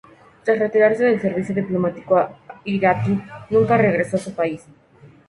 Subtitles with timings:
[0.43, 4.65] Tras retirarse del servicio diplomático iraquí, nunca regresó a su país.